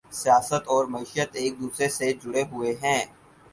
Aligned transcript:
سیاست 0.13 0.63
اور 0.67 0.85
معیشت 0.93 1.29
ایک 1.41 1.53
دوسرے 1.61 1.87
سے 1.89 2.11
جڑے 2.21 2.43
ہوئے 2.51 2.71
ہیں 2.83 3.01